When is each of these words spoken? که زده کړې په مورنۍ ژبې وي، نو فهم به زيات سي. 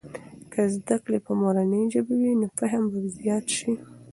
که 0.51 0.61
زده 0.75 0.95
کړې 1.03 1.19
په 1.25 1.31
مورنۍ 1.41 1.83
ژبې 1.93 2.15
وي، 2.21 2.33
نو 2.41 2.47
فهم 2.59 2.83
به 2.91 2.99
زيات 3.17 3.45
سي. 3.57 3.71